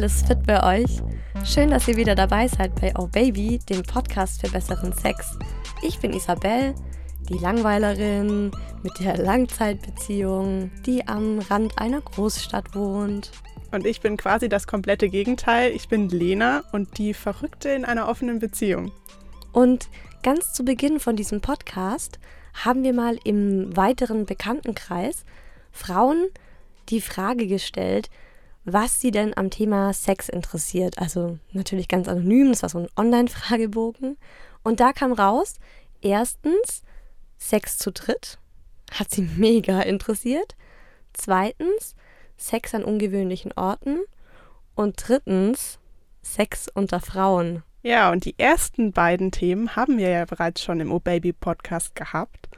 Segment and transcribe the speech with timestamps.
[0.00, 1.02] alles fit bei euch?
[1.44, 5.36] Schön, dass ihr wieder dabei seid bei Oh Baby, dem Podcast für besseren Sex.
[5.82, 6.74] Ich bin Isabel,
[7.28, 8.50] die Langweilerin
[8.82, 13.30] mit der Langzeitbeziehung, die am Rand einer Großstadt wohnt.
[13.72, 15.70] Und ich bin quasi das komplette Gegenteil.
[15.72, 18.92] Ich bin Lena und die Verrückte in einer offenen Beziehung.
[19.52, 19.90] Und
[20.22, 22.18] ganz zu Beginn von diesem Podcast
[22.54, 25.26] haben wir mal im weiteren Bekanntenkreis
[25.70, 26.28] Frauen
[26.88, 28.08] die Frage gestellt,
[28.64, 30.98] was sie denn am Thema Sex interessiert.
[30.98, 34.16] Also natürlich ganz anonym, das war so ein Online-Fragebogen.
[34.62, 35.56] Und da kam raus,
[36.00, 36.82] erstens,
[37.38, 38.38] Sex zu dritt,
[38.92, 40.56] hat sie mega interessiert.
[41.12, 41.94] Zweitens,
[42.36, 43.98] Sex an ungewöhnlichen Orten.
[44.74, 45.78] Und drittens,
[46.22, 47.62] Sex unter Frauen.
[47.82, 52.48] Ja, und die ersten beiden Themen haben wir ja bereits schon im O-Baby Podcast gehabt.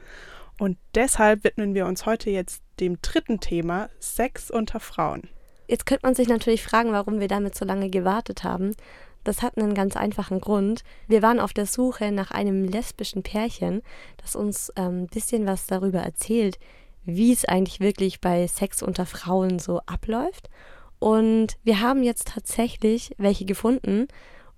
[0.59, 5.29] Und deshalb widmen wir uns heute jetzt dem dritten Thema, Sex unter Frauen.
[5.67, 8.75] Jetzt könnte man sich natürlich fragen, warum wir damit so lange gewartet haben.
[9.23, 10.83] Das hat einen ganz einfachen Grund.
[11.07, 13.81] Wir waren auf der Suche nach einem lesbischen Pärchen,
[14.17, 16.59] das uns ein ähm, bisschen was darüber erzählt,
[17.05, 20.49] wie es eigentlich wirklich bei Sex unter Frauen so abläuft.
[20.99, 24.07] Und wir haben jetzt tatsächlich welche gefunden.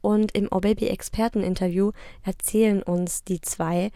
[0.01, 1.91] Und im Oh Baby Experten-Interview
[2.23, 3.91] erzählen uns die zwei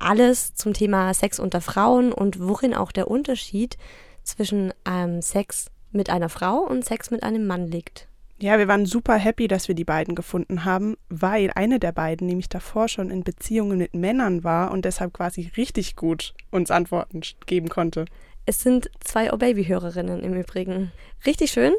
[0.00, 3.76] alles zum Thema Sex unter Frauen und worin auch der Unterschied
[4.24, 8.08] zwischen ähm, Sex mit einer Frau und Sex mit einem Mann liegt.
[8.38, 12.26] Ja, wir waren super happy, dass wir die beiden gefunden haben, weil eine der beiden
[12.26, 17.20] nämlich davor schon in Beziehungen mit Männern war und deshalb quasi richtig gut uns Antworten
[17.46, 18.04] geben konnte.
[18.44, 20.90] Es sind zwei O-Baby-Hörerinnen im Übrigen.
[21.24, 21.72] Richtig schön.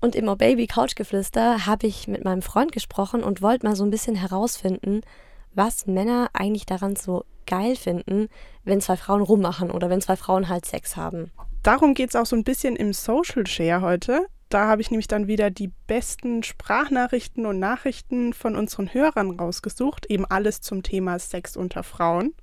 [0.00, 3.90] Und im O-Baby Couchgeflüster habe ich mit meinem Freund gesprochen und wollte mal so ein
[3.90, 5.00] bisschen herausfinden,
[5.54, 8.28] was Männer eigentlich daran so geil finden,
[8.64, 11.32] wenn zwei Frauen rummachen oder wenn zwei Frauen halt Sex haben.
[11.64, 14.26] Darum geht es auch so ein bisschen im Social Share heute.
[14.50, 20.04] Da habe ich nämlich dann wieder die besten Sprachnachrichten und Nachrichten von unseren Hörern rausgesucht.
[20.10, 22.34] Eben alles zum Thema Sex unter Frauen.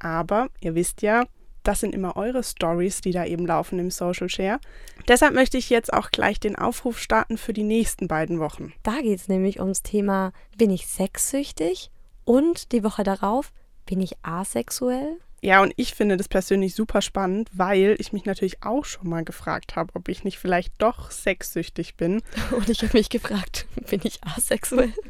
[0.00, 1.26] Aber ihr wisst ja,
[1.62, 4.58] das sind immer eure Stories, die da eben laufen im Social Share.
[5.06, 8.72] Deshalb möchte ich jetzt auch gleich den Aufruf starten für die nächsten beiden Wochen.
[8.82, 11.92] Da geht es nämlich ums Thema, bin ich sexsüchtig?
[12.24, 13.52] Und die Woche darauf,
[13.86, 15.18] bin ich asexuell?
[15.40, 19.24] Ja, und ich finde das persönlich super spannend, weil ich mich natürlich auch schon mal
[19.24, 22.22] gefragt habe, ob ich nicht vielleicht doch sexsüchtig bin.
[22.50, 24.92] Und ich habe mich gefragt, bin ich asexuell?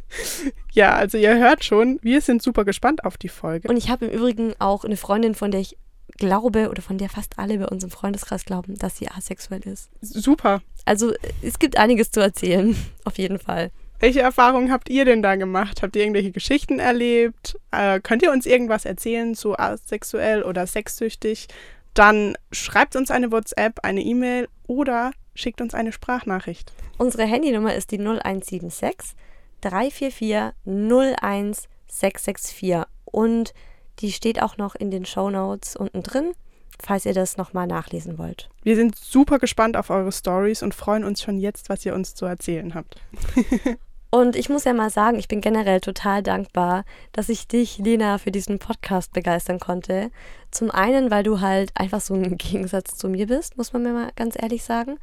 [0.73, 3.69] Ja, also ihr hört schon, wir sind super gespannt auf die Folge.
[3.69, 5.77] Und ich habe im Übrigen auch eine Freundin, von der ich
[6.19, 9.91] glaube oder von der fast alle bei uns im Freundeskreis glauben, dass sie asexuell ist.
[10.01, 10.63] Super.
[10.85, 13.73] Also es gibt einiges zu erzählen, auf jeden Fall.
[14.01, 15.83] Welche Erfahrungen habt ihr denn da gemacht?
[15.83, 17.59] Habt ihr irgendwelche Geschichten erlebt?
[17.73, 21.49] Äh, könnt ihr uns irgendwas erzählen zu asexuell oder sexsüchtig?
[21.95, 26.73] Dann schreibt uns eine WhatsApp, eine E-Mail oder schickt uns eine Sprachnachricht.
[26.97, 29.17] Unsere Handynummer ist die 0176
[29.63, 33.53] 344 01664 und
[33.99, 36.35] die steht auch noch in den Show Notes unten drin,
[36.81, 38.49] falls ihr das nochmal nachlesen wollt.
[38.63, 42.15] Wir sind super gespannt auf eure Stories und freuen uns schon jetzt, was ihr uns
[42.15, 43.03] zu erzählen habt.
[44.11, 48.17] Und ich muss ja mal sagen, ich bin generell total dankbar, dass ich dich, Lena,
[48.19, 50.11] für diesen Podcast begeistern konnte.
[50.51, 53.93] Zum einen, weil du halt einfach so ein Gegensatz zu mir bist, muss man mir
[53.93, 54.99] mal ganz ehrlich sagen.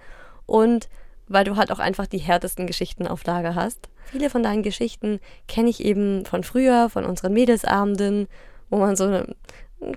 [0.48, 0.90] Und
[1.28, 3.90] weil du halt auch einfach die härtesten Geschichten auf Lager hast.
[4.06, 8.28] Viele von deinen Geschichten kenne ich eben von früher, von unseren Mädelsabenden,
[8.70, 9.36] wo man so ein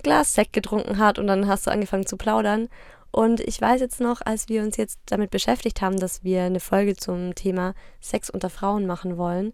[0.03, 2.69] Glas Sekt getrunken hat und dann hast du angefangen zu plaudern.
[3.11, 6.59] Und ich weiß jetzt noch, als wir uns jetzt damit beschäftigt haben, dass wir eine
[6.59, 9.53] Folge zum Thema Sex unter Frauen machen wollen,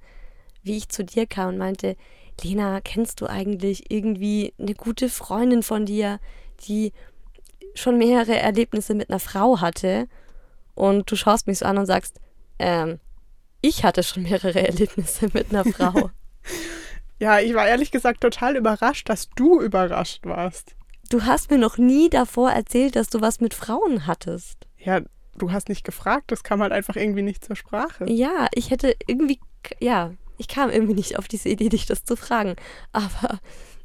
[0.62, 1.96] wie ich zu dir kam und meinte,
[2.44, 6.20] Lena, kennst du eigentlich irgendwie eine gute Freundin von dir,
[6.68, 6.92] die
[7.76, 10.08] schon mehrere Erlebnisse mit einer Frau hatte?
[10.74, 12.20] Und du schaust mich so an und sagst,
[12.60, 13.00] ähm,
[13.62, 16.12] ich hatte schon mehrere Erlebnisse mit einer Frau.
[17.20, 20.76] ja, ich war ehrlich gesagt total überrascht, dass du überrascht warst.
[21.16, 24.68] Du hast mir noch nie davor erzählt, dass du was mit Frauen hattest.
[24.78, 25.00] Ja,
[25.38, 28.04] du hast nicht gefragt, das kam halt einfach irgendwie nicht zur Sprache.
[28.10, 29.40] Ja, ich hätte irgendwie,
[29.80, 32.58] ja, ich kam irgendwie nicht auf diese Idee, dich das zu fragen.
[32.92, 33.40] Aber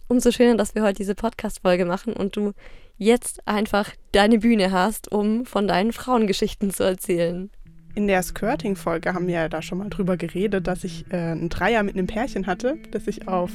[0.09, 2.53] umso schöner, dass wir heute diese Podcast-Folge machen und du
[2.99, 7.49] jetzt einfach deine Bühne hast, um von deinen Frauengeschichten zu erzählen.
[7.95, 11.49] In der Skirting-Folge haben wir ja da schon mal drüber geredet, dass ich äh, einen
[11.49, 13.53] Dreier mit einem Pärchen hatte, das ich auf,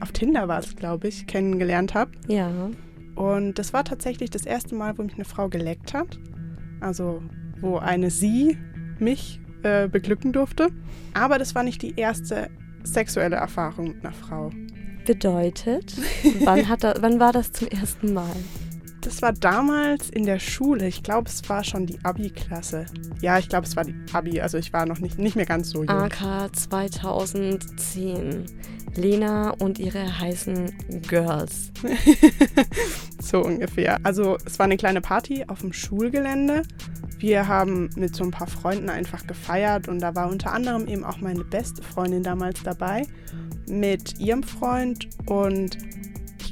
[0.00, 2.10] auf Tinder war es, glaube ich, kennengelernt habe.
[2.28, 2.68] Ja.
[3.14, 6.18] Und das war tatsächlich das erste Mal, wo mich eine Frau geleckt hat.
[6.80, 7.22] Also
[7.60, 8.58] wo eine sie
[8.98, 10.68] mich äh, beglücken durfte.
[11.14, 12.50] Aber das war nicht die erste
[12.82, 14.50] sexuelle Erfahrung mit einer Frau.
[15.06, 15.96] Bedeutet,
[16.44, 18.34] wann, hat er, wann war das zum ersten Mal?
[19.04, 20.88] Das war damals in der Schule.
[20.88, 22.86] Ich glaube, es war schon die Abi-Klasse.
[23.20, 24.40] Ja, ich glaube, es war die Abi.
[24.40, 25.90] Also ich war noch nicht, nicht mehr ganz so jung.
[25.90, 28.46] AK 2010.
[28.96, 30.72] Lena und ihre heißen
[31.08, 31.70] Girls.
[33.20, 33.98] so ungefähr.
[34.04, 36.62] Also es war eine kleine Party auf dem Schulgelände.
[37.18, 41.04] Wir haben mit so ein paar Freunden einfach gefeiert und da war unter anderem eben
[41.04, 43.06] auch meine beste Freundin damals dabei
[43.66, 45.78] mit ihrem Freund und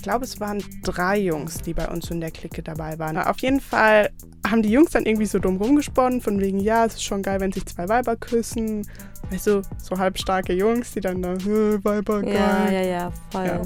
[0.02, 3.16] ich glaube, es waren drei Jungs, die bei uns in der Clique dabei waren.
[3.16, 4.10] Auf jeden Fall
[4.44, 7.38] haben die Jungs dann irgendwie so dumm rumgesponnen, von wegen, ja, es ist schon geil,
[7.38, 8.84] wenn sich zwei Weiber küssen.
[9.30, 12.34] Weißt du, so halbstarke Jungs, die dann da, Weiber, geil.
[12.34, 13.46] Ja, ja, ja, voll.
[13.46, 13.62] Ja.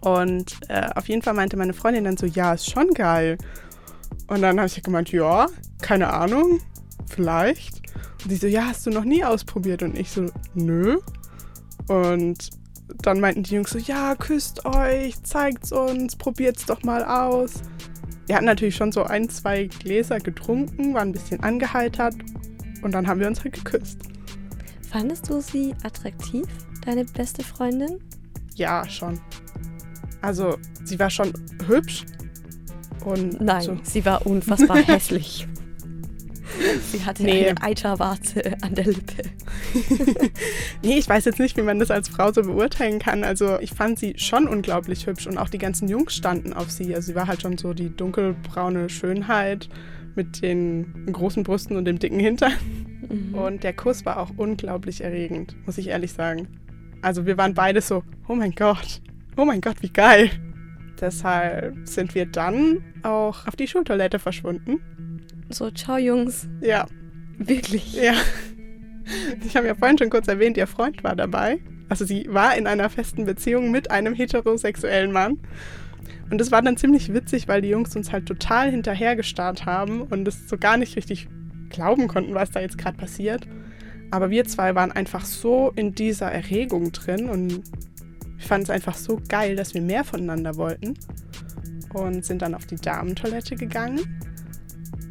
[0.00, 3.38] Und äh, auf jeden Fall meinte meine Freundin dann so, ja, ist schon geil.
[4.26, 5.46] Und dann habe ich gemeint, ja,
[5.80, 6.58] keine Ahnung,
[7.06, 7.82] vielleicht.
[8.24, 9.84] Und sie so, ja, hast du noch nie ausprobiert?
[9.84, 10.98] Und ich so, nö.
[11.86, 12.50] Und
[13.02, 17.54] dann meinten die Jungs so, ja, küsst euch, zeigt's uns, probiert's doch mal aus.
[18.26, 22.14] Wir hatten natürlich schon so ein, zwei Gläser getrunken, waren ein bisschen angeheitert
[22.82, 23.98] und dann haben wir uns halt geküsst.
[24.88, 26.46] Fandest du sie attraktiv,
[26.84, 28.00] deine beste Freundin?
[28.54, 29.20] Ja, schon.
[30.22, 31.32] Also, sie war schon
[31.66, 32.04] hübsch.
[33.04, 33.78] Und Nein, so.
[33.82, 35.46] sie war unfassbar hässlich.
[36.92, 37.48] Sie hatte nee.
[37.48, 39.22] eine Eiterwarze an der Lippe.
[40.82, 43.24] nee, ich weiß jetzt nicht, wie man das als Frau so beurteilen kann.
[43.24, 46.94] Also ich fand sie schon unglaublich hübsch und auch die ganzen Jungs standen auf sie.
[46.94, 49.68] Also sie war halt schon so die dunkelbraune Schönheit
[50.14, 52.52] mit den großen Brüsten und dem dicken Hintern.
[53.08, 53.34] Mhm.
[53.34, 56.48] Und der Kuss war auch unglaublich erregend, muss ich ehrlich sagen.
[57.02, 59.00] Also wir waren beide so, oh mein Gott,
[59.36, 60.30] oh mein Gott, wie geil.
[61.00, 64.80] Deshalb sind wir dann auch auf die Schultoilette verschwunden
[65.50, 66.48] so, ciao Jungs.
[66.60, 66.86] Ja.
[67.38, 67.94] Wirklich?
[67.94, 68.14] Ja.
[69.46, 71.60] Ich habe ja vorhin schon kurz erwähnt, ihr Freund war dabei.
[71.88, 75.40] Also sie war in einer festen Beziehung mit einem heterosexuellen Mann.
[76.30, 80.28] Und es war dann ziemlich witzig, weil die Jungs uns halt total hinterhergestarrt haben und
[80.28, 81.28] es so gar nicht richtig
[81.70, 83.46] glauben konnten, was da jetzt gerade passiert.
[84.12, 87.62] Aber wir zwei waren einfach so in dieser Erregung drin und
[88.38, 90.94] ich fand es einfach so geil, dass wir mehr voneinander wollten.
[91.92, 94.20] Und sind dann auf die Damentoilette gegangen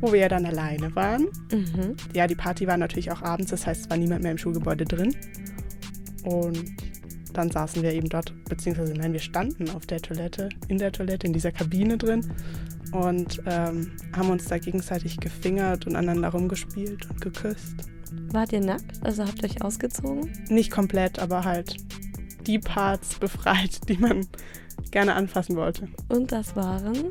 [0.01, 1.27] wo wir ja dann alleine waren.
[1.51, 1.95] Mhm.
[2.13, 4.85] Ja, die Party war natürlich auch abends, das heißt, es war niemand mehr im Schulgebäude
[4.85, 5.15] drin.
[6.23, 6.63] Und
[7.33, 11.27] dann saßen wir eben dort, beziehungsweise nein, wir standen auf der Toilette, in der Toilette,
[11.27, 12.33] in dieser Kabine drin
[12.91, 17.75] und ähm, haben uns da gegenseitig gefingert und aneinander rumgespielt und geküsst.
[18.31, 19.03] Wart ihr nackt?
[19.03, 20.31] Also habt ihr euch ausgezogen?
[20.49, 21.77] Nicht komplett, aber halt
[22.47, 24.25] die Parts befreit, die man
[24.91, 25.87] gerne anfassen wollte.
[26.07, 27.09] Und das waren?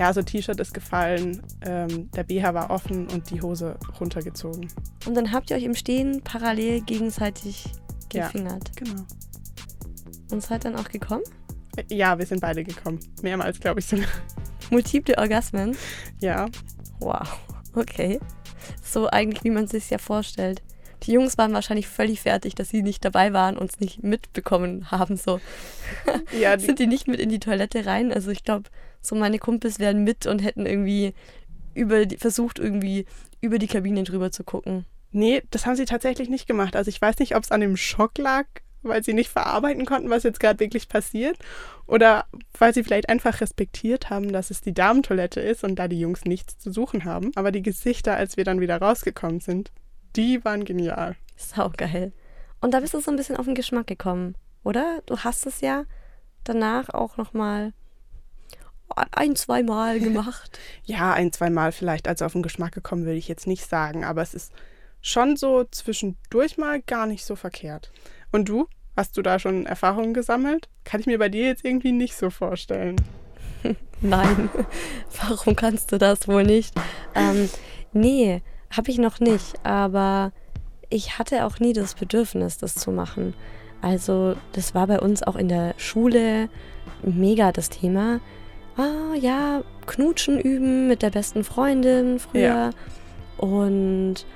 [0.00, 4.66] Ja, so T-Shirt ist gefallen, ähm, der BH war offen und die Hose runtergezogen.
[5.04, 7.66] Und dann habt ihr euch im Stehen parallel gegenseitig
[8.08, 8.70] gefingert.
[8.78, 9.02] Ja, genau.
[10.30, 11.24] Und seid dann auch gekommen?
[11.90, 12.98] Ja, wir sind beide gekommen.
[13.20, 14.08] Mehrmals, glaube ich sogar.
[14.70, 15.76] Multiple Orgasmen?
[16.18, 16.46] Ja.
[17.00, 17.38] Wow,
[17.74, 18.18] okay.
[18.82, 20.62] So eigentlich, wie man es sich ja vorstellt.
[21.02, 24.90] Die Jungs waren wahrscheinlich völlig fertig, dass sie nicht dabei waren und es nicht mitbekommen
[24.90, 25.18] haben.
[25.18, 25.40] So.
[26.38, 28.14] Ja, die Sind die nicht mit in die Toilette rein?
[28.14, 28.70] Also ich glaube,
[29.00, 31.14] so meine Kumpels wären mit und hätten irgendwie
[31.74, 33.06] über die, versucht, irgendwie
[33.40, 34.84] über die Kabine drüber zu gucken.
[35.12, 36.76] Nee, das haben sie tatsächlich nicht gemacht.
[36.76, 38.46] Also ich weiß nicht, ob es an dem Schock lag,
[38.82, 41.36] weil sie nicht verarbeiten konnten, was jetzt gerade wirklich passiert.
[41.86, 42.26] Oder
[42.58, 46.24] weil sie vielleicht einfach respektiert haben, dass es die Damentoilette ist und da die Jungs
[46.24, 47.32] nichts zu suchen haben.
[47.34, 49.72] Aber die Gesichter, als wir dann wieder rausgekommen sind,
[50.16, 51.16] die waren genial.
[51.36, 52.12] Saugeil.
[52.60, 55.02] Und da bist du so ein bisschen auf den Geschmack gekommen, oder?
[55.06, 55.84] Du hast es ja
[56.44, 57.72] danach auch nochmal
[59.12, 60.58] ein, zwei Mal gemacht.
[60.84, 62.08] ja, ein, zwei Mal vielleicht.
[62.08, 64.52] Also auf den Geschmack gekommen würde ich jetzt nicht sagen, aber es ist
[65.00, 67.92] schon so zwischendurch mal gar nicht so verkehrt.
[68.32, 68.66] Und du?
[68.96, 70.68] Hast du da schon Erfahrungen gesammelt?
[70.84, 72.96] Kann ich mir bei dir jetzt irgendwie nicht so vorstellen.
[74.00, 74.50] Nein,
[75.22, 76.74] warum kannst du das wohl nicht?
[77.14, 77.48] Ähm,
[77.92, 80.32] nee, habe ich noch nicht, aber
[80.90, 83.34] ich hatte auch nie das Bedürfnis, das zu machen.
[83.80, 86.48] Also das war bei uns auch in der Schule
[87.02, 88.20] mega das Thema
[88.76, 92.40] ah ja, Knutschen üben mit der besten Freundin früher.
[92.40, 92.70] Ja.
[93.38, 94.26] Und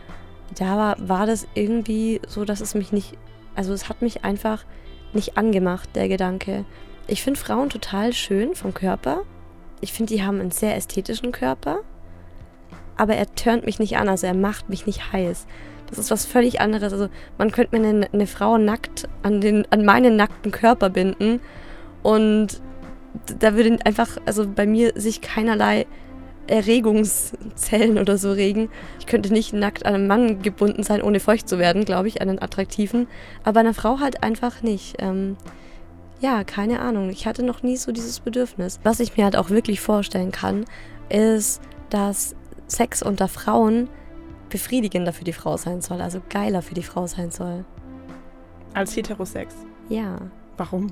[0.59, 3.17] da war, war das irgendwie so, dass es mich nicht,
[3.55, 4.65] also es hat mich einfach
[5.13, 6.65] nicht angemacht, der Gedanke.
[7.07, 9.23] Ich finde Frauen total schön vom Körper.
[9.81, 11.81] Ich finde, die haben einen sehr ästhetischen Körper.
[12.97, 15.47] Aber er turnt mich nicht an, also er macht mich nicht heiß.
[15.89, 16.93] Das ist was völlig anderes.
[16.93, 21.41] Also man könnte mir eine, eine Frau nackt an, den, an meinen nackten Körper binden
[22.03, 22.61] und
[23.39, 25.87] da würde einfach, also bei mir sich keinerlei
[26.47, 28.69] Erregungszellen oder so regen.
[28.99, 32.21] Ich könnte nicht nackt an einen Mann gebunden sein, ohne feucht zu werden, glaube ich,
[32.21, 33.07] an einen attraktiven.
[33.45, 34.97] Aber einer Frau halt einfach nicht.
[34.99, 35.37] Ähm,
[36.21, 37.11] ja, keine Ahnung.
[37.11, 38.79] Ich hatte noch nie so dieses Bedürfnis.
[38.83, 40.65] Was ich mir halt auch wirklich vorstellen kann,
[41.09, 42.35] ist, dass
[42.67, 43.89] Sex unter Frauen
[44.51, 47.65] befriedigender für die Frau sein soll, also geiler für die Frau sein soll.
[48.75, 49.55] Als Heterosex?
[49.89, 50.19] Ja.
[50.57, 50.89] Warum?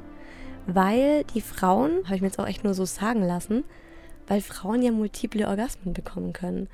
[0.66, 3.64] Weil die Frauen, habe ich mir jetzt auch echt nur so sagen lassen,
[4.26, 6.69] weil Frauen ja multiple Orgasmen bekommen können.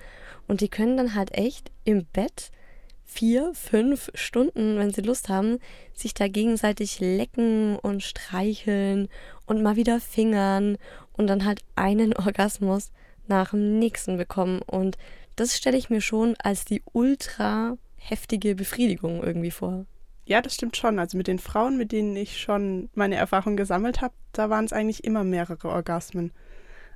[0.46, 2.50] Und die können dann halt echt im Bett
[3.04, 5.58] vier, fünf Stunden, wenn sie Lust haben,
[5.94, 9.08] sich da gegenseitig lecken und streicheln
[9.46, 10.76] und mal wieder fingern
[11.14, 12.90] und dann halt einen Orgasmus
[13.26, 14.60] nach dem nächsten bekommen.
[14.62, 14.98] Und
[15.36, 19.86] das stelle ich mir schon als die ultra heftige Befriedigung irgendwie vor.
[20.28, 20.98] Ja, das stimmt schon.
[20.98, 24.74] Also mit den Frauen, mit denen ich schon meine Erfahrung gesammelt habe, da waren es
[24.74, 26.32] eigentlich immer mehrere Orgasmen.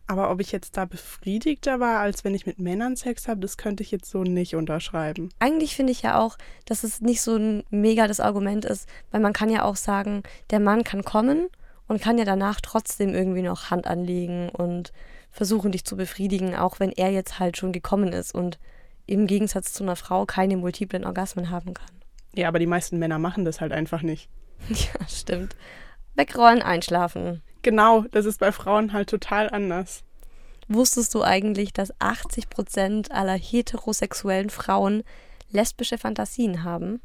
[0.07, 3.57] Aber ob ich jetzt da befriedigter war, als wenn ich mit Männern Sex habe, das
[3.57, 5.31] könnte ich jetzt so nicht unterschreiben.
[5.39, 6.37] Eigentlich finde ich ja auch,
[6.67, 10.25] dass es nicht so ein mega das Argument ist, weil man kann ja auch sagen,
[10.51, 11.49] der Mann kann kommen
[11.89, 14.93] und kann ja danach trotzdem irgendwie noch Hand anlegen und
[15.31, 18.59] versuchen, dich zu befriedigen, auch wenn er jetzt halt schon gekommen ist und
[19.07, 22.02] im Gegensatz zu einer Frau keine multiplen Orgasmen haben kann.
[22.35, 24.29] Ja, aber die meisten Männer machen das halt einfach nicht.
[24.69, 25.57] Ja, stimmt.
[26.15, 27.43] Wegrollen, einschlafen.
[27.63, 30.05] Genau, das ist bei Frauen halt total anders.
[30.69, 35.03] Wusstest du eigentlich, dass 80 Prozent aller heterosexuellen Frauen
[35.51, 37.01] lesbische Fantasien haben?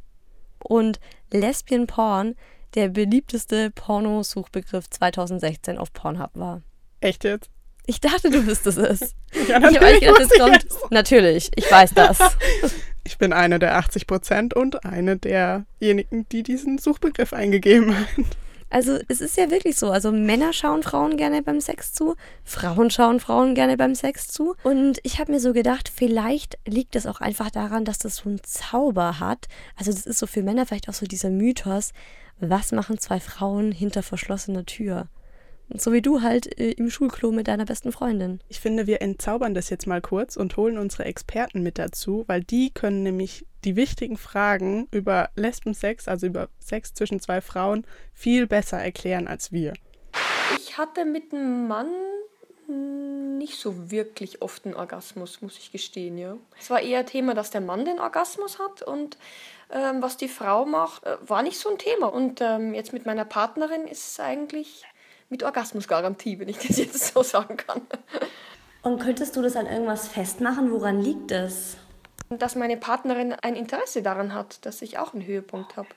[0.60, 1.00] Und
[1.31, 2.36] Lesbian Porn
[2.75, 6.62] der beliebteste Pornosuchbegriff 2016 auf Pornhub war.
[7.00, 7.50] Echt jetzt?
[7.88, 9.15] Ich dachte, du wüsstest es.
[9.48, 10.01] ja, natürlich.
[10.01, 10.63] Ich habe gedacht, kommt.
[10.63, 10.91] Jetzt.
[10.91, 12.20] Natürlich, ich weiß das.
[13.06, 18.27] ich bin eine der 80 Prozent und eine derjenigen, die diesen Suchbegriff eingegeben haben.
[18.70, 19.89] Also es ist ja wirklich so.
[19.91, 24.56] Also Männer schauen Frauen gerne beim Sex zu, Frauen schauen Frauen gerne beim Sex zu.
[24.63, 28.29] Und ich habe mir so gedacht, vielleicht liegt es auch einfach daran, dass das so
[28.29, 29.48] einen Zauber hat.
[29.77, 31.94] Also das ist so für Männer vielleicht auch so dieser Mythos,
[32.39, 35.08] was machen zwei Frauen hinter verschlossener Tür?
[35.69, 38.39] So wie du halt äh, im Schulklo mit deiner besten Freundin.
[38.47, 42.43] Ich finde, wir entzaubern das jetzt mal kurz und holen unsere Experten mit dazu, weil
[42.43, 48.47] die können nämlich die wichtigen Fragen über Lesbensex, also über Sex zwischen zwei Frauen, viel
[48.47, 49.74] besser erklären als wir.
[50.57, 51.89] Ich hatte mit einem Mann
[53.38, 56.38] nicht so wirklich oft einen Orgasmus, muss ich gestehen, ja.
[56.59, 59.17] Es war eher Thema, dass der Mann den Orgasmus hat und
[59.69, 62.07] ähm, was die Frau macht, äh, war nicht so ein Thema.
[62.07, 64.86] Und ähm, jetzt mit meiner Partnerin ist es eigentlich
[65.29, 67.81] mit Orgasmusgarantie, wenn ich das jetzt so sagen kann.
[68.81, 70.72] Und könntest du das an irgendwas festmachen?
[70.72, 71.77] Woran liegt es?
[72.29, 75.89] Dass meine Partnerin ein Interesse daran hat, dass ich auch einen Höhepunkt habe.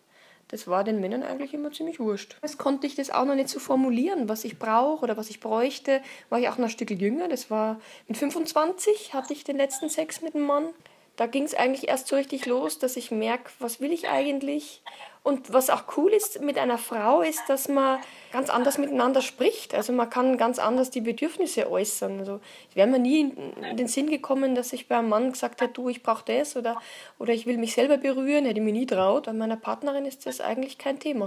[0.49, 2.37] Das war den Männern eigentlich immer ziemlich wurscht.
[2.43, 5.39] Jetzt konnte ich das auch noch nicht so formulieren, was ich brauche oder was ich
[5.39, 6.03] bräuchte.
[6.29, 7.29] War ich auch noch ein Stück jünger.
[7.29, 10.67] Das war mit 25 hatte ich den letzten Sex mit einem Mann.
[11.15, 14.83] Da ging es eigentlich erst so richtig los, dass ich merke, was will ich eigentlich
[15.23, 18.01] und was auch cool ist mit einer Frau, ist, dass man
[18.33, 19.75] ganz anders miteinander spricht.
[19.75, 22.21] Also man kann ganz anders die Bedürfnisse äußern.
[22.21, 25.61] Also es wäre mir nie in den Sinn gekommen, dass ich bei einem Mann gesagt
[25.61, 26.81] hätte, du, ich brauche das oder,
[27.19, 29.27] oder ich will mich selber berühren, hätte ich mir nie traut.
[29.27, 31.27] Bei meiner Partnerin ist das eigentlich kein Thema.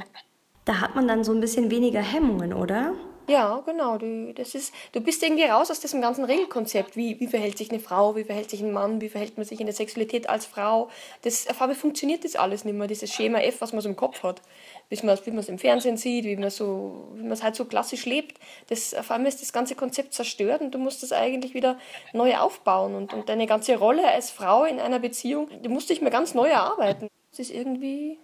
[0.65, 2.93] Da hat man dann so ein bisschen weniger Hemmungen, oder?
[3.27, 3.97] Ja, genau.
[3.97, 6.97] Du, das ist, du bist irgendwie raus aus diesem ganzen Regelkonzept.
[6.97, 9.59] Wie, wie verhält sich eine Frau, wie verhält sich ein Mann, wie verhält man sich
[9.59, 10.89] in der Sexualität als Frau.
[11.21, 14.23] Das, auf funktioniert das alles nicht mehr, dieses Schema F, was man so im Kopf
[14.23, 14.41] hat.
[14.89, 18.05] Wie man es im Fernsehen sieht, wie man so, wie man es halt so klassisch
[18.05, 18.39] lebt.
[18.67, 21.79] Das, auf einmal ist das ganze Konzept zerstört und du musst das eigentlich wieder
[22.11, 22.93] neu aufbauen.
[22.93, 26.33] Und, und deine ganze Rolle als Frau in einer Beziehung, die musst dich mal ganz
[26.33, 27.07] neu erarbeiten.
[27.31, 28.19] Das ist irgendwie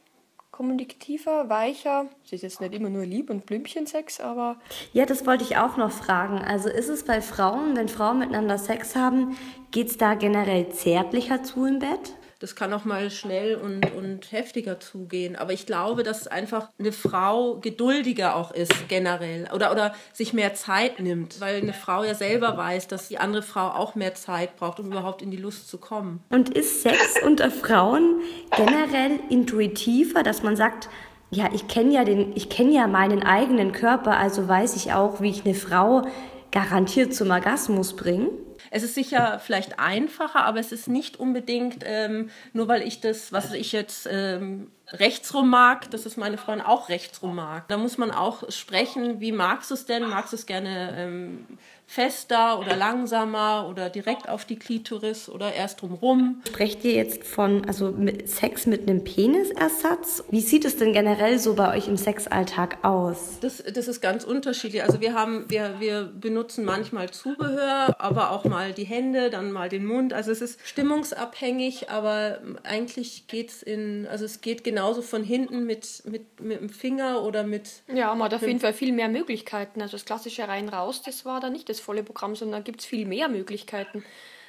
[0.59, 2.07] kommunikativer, weicher.
[2.25, 4.57] Es ist jetzt nicht immer nur Lieb- und Blümchensex, aber.
[4.91, 6.39] Ja, das wollte ich auch noch fragen.
[6.39, 9.37] Also ist es bei Frauen, wenn Frauen miteinander Sex haben,
[9.71, 12.13] geht es da generell zärtlicher zu im Bett?
[12.39, 15.35] Das kann auch mal schnell und, und heftiger zugehen.
[15.35, 20.53] Aber ich glaube, dass einfach eine Frau geduldiger auch ist generell oder, oder sich mehr
[20.53, 24.55] Zeit nimmt, weil eine Frau ja selber weiß, dass die andere Frau auch mehr Zeit
[24.55, 26.23] braucht, um überhaupt in die Lust zu kommen.
[26.29, 28.21] Und ist Sex unter Frauen
[28.55, 30.87] generell intuitiver, dass man sagt,
[31.31, 35.19] ja, ich kenne ja den, ich kenne ja meinen eigenen Körper, also weiß ich auch,
[35.19, 36.03] wie ich eine Frau
[36.51, 38.29] garantiert zum Orgasmus bringe?
[38.71, 43.31] Es ist sicher vielleicht einfacher, aber es ist nicht unbedingt, ähm, nur weil ich das,
[43.31, 47.67] was ich jetzt ähm, rechtsrum mag, dass es meine Freundin auch rechtsrum mag.
[47.67, 50.07] Da muss man auch sprechen, wie magst du es denn?
[50.07, 51.45] Magst du es gerne ähm,
[51.89, 56.41] fester oder langsamer oder direkt auf die Klitoris oder erst drumrum.
[56.47, 60.23] Sprecht ihr jetzt von also mit Sex mit einem Penisersatz?
[60.29, 63.37] Wie sieht es denn generell so bei euch im Sexalltag aus?
[63.41, 64.83] Das, das ist ganz unterschiedlich.
[64.83, 69.69] Also wir haben, wir, wir benutzen manchmal Zubehör, aber auch mal die Hände, dann mal
[69.69, 70.13] den Mund.
[70.13, 75.23] Also es ist stimmungsabhängig, aber eigentlich geht es in, also es geht genau genauso von
[75.23, 77.69] hinten mit, mit, mit dem Finger oder mit.
[77.93, 79.81] Ja, man hat auf jeden Fall viel mehr Möglichkeiten.
[79.81, 82.81] Also das klassische rein raus, das war da nicht das volle Programm, sondern da gibt
[82.81, 84.03] es viel mehr Möglichkeiten.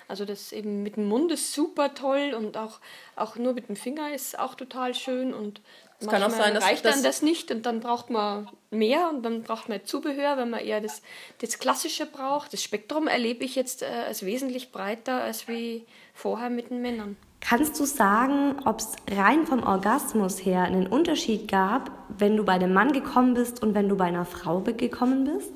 [0.08, 2.80] Also das eben mit dem Mund ist super toll und auch,
[3.14, 5.60] auch nur mit dem Finger ist auch total schön und
[6.00, 9.10] es kann auch sein, dass reicht das dann das nicht und dann braucht man mehr
[9.10, 11.02] und dann braucht man Zubehör, wenn man eher das,
[11.40, 12.52] das Klassische braucht.
[12.52, 15.84] Das Spektrum erlebe ich jetzt äh, als wesentlich breiter als wie
[16.14, 17.16] vorher mit den Männern.
[17.40, 22.52] Kannst du sagen, ob es rein vom Orgasmus her einen Unterschied gab, wenn du bei
[22.52, 25.52] einem Mann gekommen bist und wenn du bei einer Frau gekommen bist?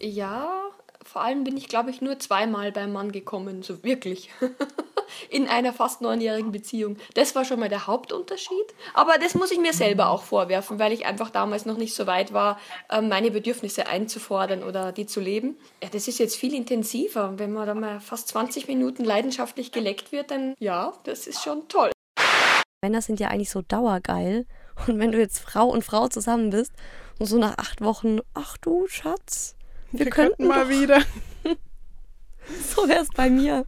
[0.00, 0.67] Ja,
[1.08, 4.30] vor allem bin ich, glaube ich, nur zweimal beim Mann gekommen, so wirklich.
[5.30, 6.98] In einer fast neunjährigen Beziehung.
[7.14, 8.74] Das war schon mal der Hauptunterschied.
[8.92, 12.06] Aber das muss ich mir selber auch vorwerfen, weil ich einfach damals noch nicht so
[12.06, 12.60] weit war,
[12.90, 15.56] ähm, meine Bedürfnisse einzufordern oder die zu leben.
[15.82, 17.38] Ja, das ist jetzt viel intensiver.
[17.38, 21.68] Wenn man da mal fast 20 Minuten leidenschaftlich geleckt wird, dann ja, das ist schon
[21.68, 21.90] toll.
[22.82, 24.46] Männer sind ja eigentlich so dauergeil.
[24.86, 26.72] Und wenn du jetzt Frau und Frau zusammen bist
[27.18, 29.56] und so nach acht Wochen, ach du Schatz,
[29.92, 30.70] wir, wir könnten mal doch.
[30.70, 31.02] wieder.
[32.74, 33.66] so wäre es bei mir.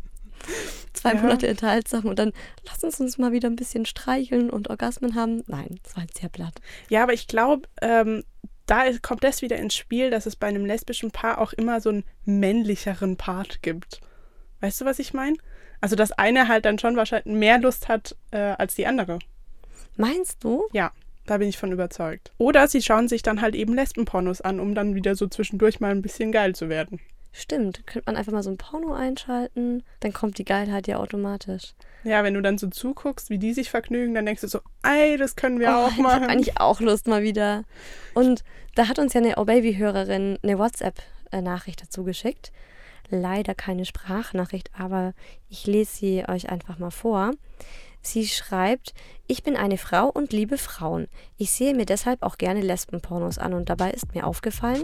[0.92, 1.20] Zwei ja.
[1.20, 2.32] Monate enthaltsam und dann
[2.66, 5.42] lass uns uns mal wieder ein bisschen streicheln und Orgasmen haben.
[5.46, 6.54] Nein, das war jetzt sehr blatt.
[6.88, 8.24] Ja, aber ich glaube, ähm,
[8.66, 11.90] da kommt das wieder ins Spiel, dass es bei einem lesbischen Paar auch immer so
[11.90, 14.00] einen männlicheren Part gibt.
[14.60, 15.36] Weißt du, was ich meine?
[15.80, 19.18] Also, dass eine halt dann schon wahrscheinlich mehr Lust hat äh, als die andere.
[19.96, 20.64] Meinst du?
[20.72, 20.92] Ja.
[21.26, 22.32] Da bin ich von überzeugt.
[22.38, 25.90] Oder sie schauen sich dann halt eben Lesbenpornos an, um dann wieder so zwischendurch mal
[25.90, 27.00] ein bisschen geil zu werden.
[27.32, 31.74] Stimmt, könnte man einfach mal so ein Porno einschalten, dann kommt die Geilheit ja automatisch.
[32.02, 35.16] Ja, wenn du dann so zuguckst, wie die sich vergnügen, dann denkst du so, ey,
[35.16, 35.98] das können wir oh, auch machen.
[35.98, 37.64] Ich habe eigentlich auch Lust mal wieder.
[38.14, 38.42] Und
[38.74, 42.50] da hat uns ja eine Oh Baby-Hörerin eine WhatsApp-Nachricht dazu geschickt.
[43.10, 45.14] Leider keine Sprachnachricht, aber
[45.48, 47.32] ich lese sie euch einfach mal vor.
[48.02, 48.94] Sie schreibt,
[49.30, 51.06] ich bin eine Frau und liebe Frauen.
[51.36, 54.82] Ich sehe mir deshalb auch gerne Lesbenpornos an und dabei ist mir aufgefallen,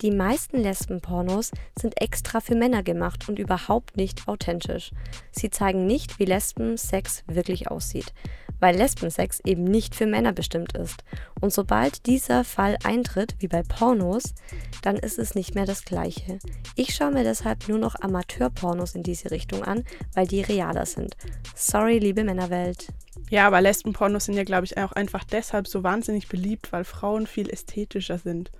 [0.00, 4.92] die meisten Lesbenpornos sind extra für Männer gemacht und überhaupt nicht authentisch.
[5.30, 8.14] Sie zeigen nicht, wie Lesbensex wirklich aussieht,
[8.60, 11.04] weil Lesbensex eben nicht für Männer bestimmt ist.
[11.42, 14.32] Und sobald dieser Fall eintritt, wie bei Pornos,
[14.80, 16.38] dann ist es nicht mehr das gleiche.
[16.76, 21.14] Ich schaue mir deshalb nur noch Amateurpornos in diese Richtung an, weil die realer sind.
[21.54, 22.88] Sorry, liebe Männerwelt.
[23.30, 27.26] Ja, aber Lesbenpornos sind ja, glaube ich, auch einfach deshalb so wahnsinnig beliebt, weil Frauen
[27.26, 28.52] viel ästhetischer sind.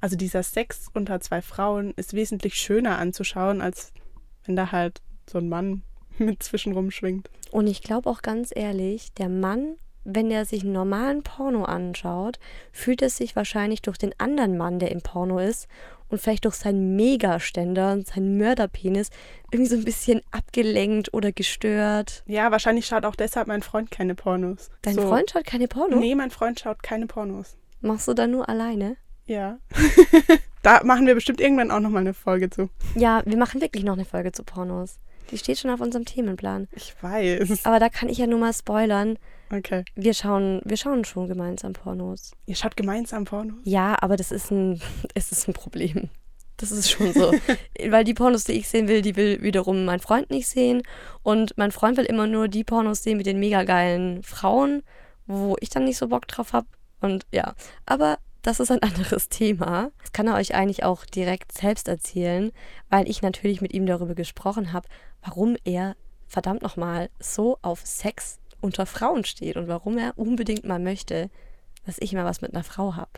[0.00, 3.92] Also dieser Sex unter zwei Frauen ist wesentlich schöner anzuschauen, als
[4.44, 5.82] wenn da halt so ein Mann
[6.18, 7.30] mit zwischenrum schwingt.
[7.52, 12.40] Und ich glaube auch ganz ehrlich, der Mann, wenn er sich einen normalen Porno anschaut,
[12.72, 15.68] fühlt es sich wahrscheinlich durch den anderen Mann, der im Porno ist,
[16.08, 19.10] und vielleicht durch seinen Megaständer und seinen Mörderpenis
[19.50, 22.22] irgendwie so ein bisschen abgelenkt oder gestört.
[22.26, 24.70] Ja, wahrscheinlich schaut auch deshalb mein Freund keine Pornos.
[24.82, 25.02] Dein so.
[25.02, 25.98] Freund schaut keine Pornos?
[25.98, 27.56] Nee, mein Freund schaut keine Pornos.
[27.80, 28.96] Machst du da nur alleine?
[29.26, 29.58] Ja.
[30.62, 32.70] da machen wir bestimmt irgendwann auch nochmal eine Folge zu.
[32.94, 34.98] Ja, wir machen wirklich noch eine Folge zu Pornos.
[35.30, 36.68] Die steht schon auf unserem Themenplan.
[36.72, 37.64] Ich weiß.
[37.64, 39.18] Aber da kann ich ja nur mal spoilern.
[39.50, 39.84] Okay.
[39.94, 42.32] Wir schauen, wir schauen schon gemeinsam Pornos.
[42.46, 43.60] Ihr schaut gemeinsam Pornos?
[43.64, 44.80] Ja, aber das ist ein,
[45.14, 46.10] es ist ein Problem.
[46.56, 47.32] Das ist schon so.
[47.88, 50.82] Weil die Pornos, die ich sehen will, die will wiederum mein Freund nicht sehen.
[51.22, 54.82] Und mein Freund will immer nur die Pornos sehen mit den mega geilen Frauen,
[55.26, 56.66] wo ich dann nicht so Bock drauf habe.
[57.00, 57.54] Und ja,
[57.86, 59.90] aber das ist ein anderes Thema.
[60.00, 62.52] Das kann er euch eigentlich auch direkt selbst erzählen,
[62.90, 64.88] weil ich natürlich mit ihm darüber gesprochen habe,
[65.22, 65.96] warum er
[66.28, 71.30] verdammt nochmal so auf Sex unter Frauen steht und warum er unbedingt mal möchte,
[71.86, 73.10] dass ich mal was mit einer Frau habe.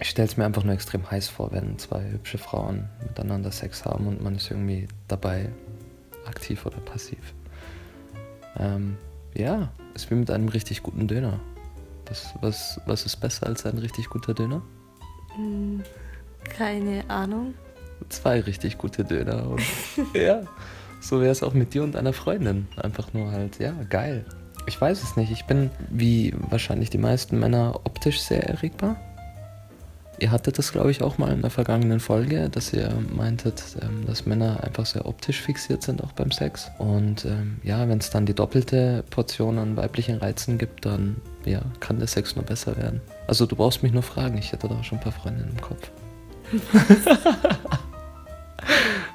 [0.00, 3.84] Ich stelle es mir einfach nur extrem heiß vor, wenn zwei hübsche Frauen miteinander Sex
[3.84, 5.48] haben und man ist irgendwie dabei
[6.26, 7.34] aktiv oder passiv.
[8.58, 8.96] Ähm,
[9.34, 11.40] ja, ist wie mit einem richtig guten Döner.
[12.04, 14.62] Das, was, was ist besser als ein richtig guter Döner?
[15.36, 15.82] Hm,
[16.44, 17.54] keine Ahnung.
[18.08, 19.48] Zwei richtig gute Döner.
[19.48, 19.62] Und
[20.14, 20.42] ja,
[21.00, 22.68] so wäre es auch mit dir und deiner Freundin.
[22.76, 24.24] Einfach nur halt, ja, geil.
[24.66, 25.32] Ich weiß es nicht.
[25.32, 28.96] Ich bin, wie wahrscheinlich die meisten Männer, optisch sehr erregbar.
[30.22, 34.06] Ihr hattet das, glaube ich, auch mal in der vergangenen Folge, dass ihr meintet, ähm,
[34.06, 36.70] dass Männer einfach sehr optisch fixiert sind, auch beim Sex.
[36.78, 41.60] Und ähm, ja, wenn es dann die doppelte Portion an weiblichen Reizen gibt, dann ja,
[41.80, 43.00] kann der Sex nur besser werden.
[43.26, 45.90] Also du brauchst mich nur fragen, ich hätte da schon ein paar Freundinnen im Kopf.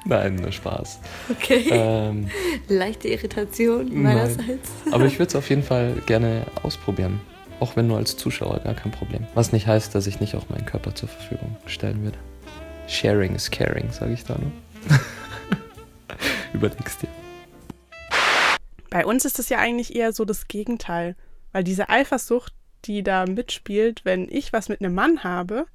[0.04, 0.98] Nein, nur Spaß.
[1.30, 1.68] Okay.
[1.70, 2.28] Ähm,
[2.68, 4.68] Leichte Irritation meinerseits.
[4.84, 4.92] Nein.
[4.92, 7.18] Aber ich würde es auf jeden Fall gerne ausprobieren.
[7.60, 9.26] Auch wenn nur als Zuschauer, gar kein Problem.
[9.34, 12.18] Was nicht heißt, dass ich nicht auch meinen Körper zur Verfügung stellen würde.
[12.86, 14.52] Sharing is caring, sage ich da nur.
[16.52, 17.08] überlegst dir.
[18.90, 21.16] Bei uns ist es ja eigentlich eher so das Gegenteil,
[21.52, 25.66] weil diese Eifersucht, die da mitspielt, wenn ich was mit einem Mann habe,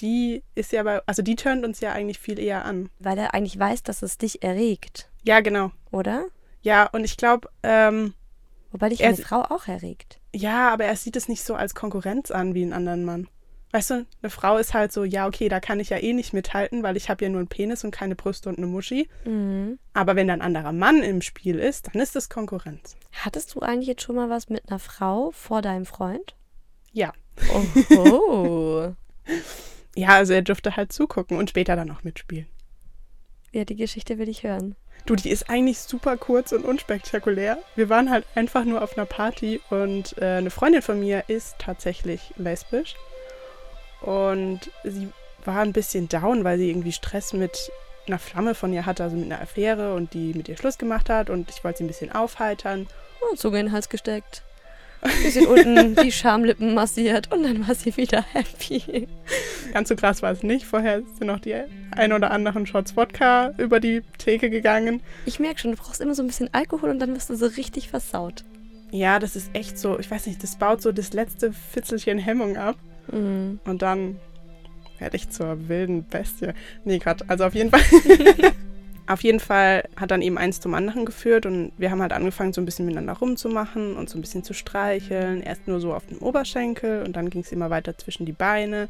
[0.00, 2.90] die ist ja bei, also die turnt uns ja eigentlich viel eher an.
[2.98, 5.70] Weil er eigentlich weiß, dass es dich erregt, Ja, genau.
[5.92, 6.24] oder?
[6.62, 8.14] Ja, und ich glaube, ähm,
[8.72, 10.18] Wobei dich eine Frau auch erregt.
[10.34, 13.28] Ja, aber er sieht es nicht so als Konkurrenz an wie einen anderen Mann.
[13.72, 16.32] Weißt du, eine Frau ist halt so, ja, okay, da kann ich ja eh nicht
[16.32, 19.08] mithalten, weil ich habe ja nur einen Penis und keine Brüste und eine Muschi.
[19.24, 19.80] Mhm.
[19.94, 22.96] Aber wenn da ein anderer Mann im Spiel ist, dann ist das Konkurrenz.
[23.12, 26.36] Hattest du eigentlich jetzt schon mal was mit einer Frau vor deinem Freund?
[26.92, 27.12] Ja.
[27.90, 28.92] Oh.
[29.96, 32.48] Ja, also er dürfte halt zugucken und später dann auch mitspielen.
[33.52, 34.74] ja, die Geschichte will ich hören.
[35.06, 37.58] Du, die ist eigentlich super kurz und unspektakulär.
[37.76, 41.56] Wir waren halt einfach nur auf einer Party und äh, eine Freundin von mir ist
[41.58, 42.94] tatsächlich lesbisch.
[44.00, 45.08] Und sie
[45.44, 47.70] war ein bisschen down, weil sie irgendwie Stress mit
[48.06, 51.10] einer Flamme von ihr hatte, also mit einer Affäre und die mit ihr Schluss gemacht
[51.10, 51.28] hat.
[51.28, 52.86] Und ich wollte sie ein bisschen aufheitern.
[53.20, 54.42] Oh, Zunge in den Hals gesteckt.
[55.22, 59.06] Bisschen unten die Schamlippen massiert und dann war sie wieder happy.
[59.72, 60.64] Ganz so krass war es nicht.
[60.64, 61.54] Vorher sind noch die
[61.90, 65.02] ein oder anderen Shots Wodka über die Theke gegangen.
[65.26, 67.46] Ich merke schon, du brauchst immer so ein bisschen Alkohol und dann wirst du so
[67.46, 68.44] richtig versaut.
[68.90, 72.56] Ja, das ist echt so, ich weiß nicht, das baut so das letzte Fitzelchen Hemmung
[72.56, 72.76] ab.
[73.10, 73.60] Mhm.
[73.64, 74.20] Und dann
[74.98, 76.52] werde ich zur wilden Bestie.
[76.84, 77.22] Nee, Gott.
[77.28, 77.82] Also auf jeden Fall.
[79.06, 82.52] auf jeden Fall hat dann eben eins zum anderen geführt und wir haben halt angefangen,
[82.52, 85.42] so ein bisschen miteinander rumzumachen und so ein bisschen zu streicheln.
[85.42, 88.88] Erst nur so auf dem Oberschenkel und dann ging es immer weiter zwischen die Beine.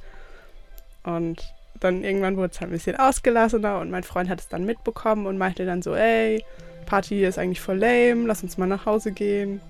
[1.03, 1.42] Und
[1.81, 5.27] dann irgendwann wurde es halt ein bisschen ausgelassener und mein Freund hat es dann mitbekommen
[5.27, 6.44] und meinte dann so, ey,
[6.87, 9.61] Party ist eigentlich voll lame, lass uns mal nach Hause gehen.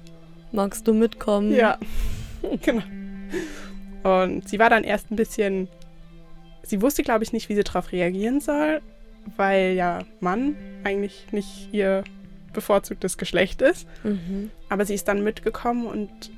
[0.53, 1.55] Magst du mitkommen?
[1.55, 1.79] Ja,
[2.63, 2.83] genau.
[4.03, 5.69] Und sie war dann erst ein bisschen.
[6.63, 8.81] Sie wusste, glaube ich, nicht, wie sie darauf reagieren soll,
[9.37, 12.05] weil ja Mann eigentlich nicht ihr
[12.53, 13.87] bevorzugtes Geschlecht ist.
[14.03, 14.51] Mhm.
[14.69, 16.31] Aber sie ist dann mitgekommen und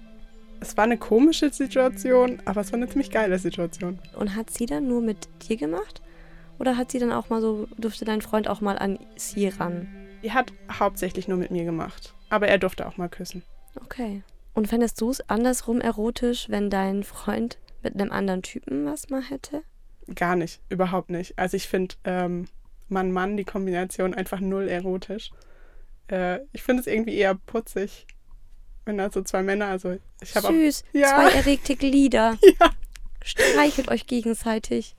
[0.61, 3.99] es war eine komische Situation, aber es war eine ziemlich geile Situation.
[4.15, 6.03] Und hat sie dann nur mit dir gemacht?
[6.59, 9.89] Oder hat sie dann auch mal so, durfte dein Freund auch mal an sie ran?
[10.23, 13.43] Die hat hauptsächlich nur mit mir gemacht, aber er durfte auch mal küssen.
[13.85, 14.23] Okay.
[14.55, 19.23] Und fändest du es andersrum erotisch, wenn dein Freund mit einem anderen Typen was mal
[19.23, 19.63] hätte?
[20.15, 21.39] Gar nicht, überhaupt nicht.
[21.39, 22.47] Also ich finde ähm,
[22.89, 25.31] Mann-Mann, die Kombination einfach null erotisch.
[26.09, 28.07] Äh, ich finde es irgendwie eher putzig,
[28.85, 30.53] wenn da so zwei Männer, also ich habe auch...
[30.53, 30.85] Süß.
[30.93, 31.09] Ja.
[31.09, 32.39] Zwei erregte Glieder.
[32.61, 32.71] Ja.
[33.25, 34.95] Streichelt euch gegenseitig.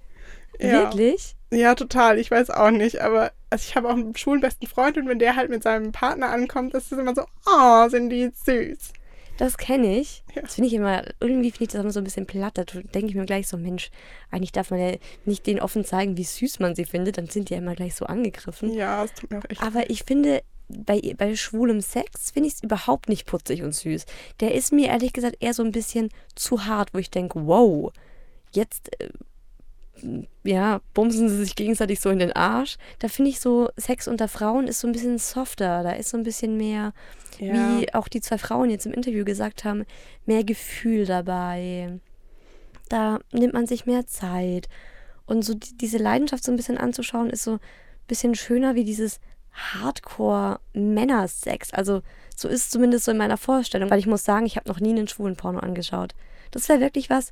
[0.60, 0.72] Ja.
[0.72, 1.38] Wirklich?
[1.50, 4.98] Ja, total, ich weiß auch nicht, aber also ich habe auch einen schwulen besten Freund
[4.98, 8.30] und wenn der halt mit seinem Partner ankommt, ist es immer so, oh, sind die
[8.34, 8.92] süß.
[9.38, 10.24] Das kenne ich.
[10.36, 10.42] Ja.
[10.42, 12.58] Das finde ich immer, irgendwie finde ich das immer so ein bisschen platt.
[12.58, 13.90] Da denke ich mir gleich so, Mensch,
[14.32, 14.96] eigentlich darf man ja
[15.26, 17.18] nicht denen offen zeigen, wie süß man sie findet.
[17.18, 18.74] Dann sind die ja immer gleich so angegriffen.
[18.74, 22.56] Ja, es tut mir auch echt Aber ich finde, bei, bei schwulem Sex finde ich
[22.56, 24.06] es überhaupt nicht putzig und süß.
[24.40, 27.92] Der ist mir ehrlich gesagt eher so ein bisschen zu hart, wo ich denke, wow,
[28.52, 29.10] jetzt, äh,
[30.44, 32.78] ja, bumsen sie sich gegenseitig so in den Arsch.
[33.00, 35.84] Da finde ich so, Sex unter Frauen ist so ein bisschen softer.
[35.84, 36.94] Da ist so ein bisschen mehr,
[37.40, 37.80] ja.
[37.80, 39.86] wie auch die zwei Frauen jetzt im Interview gesagt haben,
[40.26, 42.00] mehr Gefühl dabei.
[42.90, 44.68] Da nimmt man sich mehr Zeit.
[45.26, 47.60] Und so die, diese Leidenschaft so ein bisschen anzuschauen, ist so ein
[48.08, 49.20] bisschen schöner wie dieses
[49.52, 51.74] Hardcore-Männersex.
[51.74, 52.02] Also
[52.36, 53.90] so ist es zumindest so in meiner Vorstellung.
[53.90, 56.14] Weil ich muss sagen, ich habe noch nie einen schwulen Porno angeschaut.
[56.52, 57.32] Das wäre wirklich was,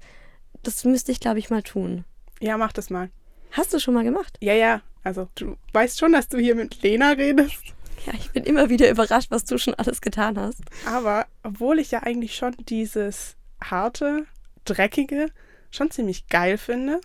[0.63, 2.03] das müsste ich, glaube ich, mal tun.
[2.39, 3.09] Ja, mach das mal.
[3.51, 4.37] Hast du schon mal gemacht?
[4.41, 7.57] Ja, ja, also du weißt schon, dass du hier mit Lena redest,
[8.05, 10.61] Ja, ich bin immer wieder überrascht, was du schon alles getan hast.
[10.85, 14.25] aber obwohl ich ja eigentlich schon dieses harte,
[14.65, 15.27] dreckige
[15.71, 17.01] schon ziemlich geil finde,